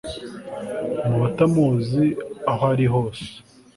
[1.09, 2.05] mu batamuzi,
[2.51, 3.25] aho ari hose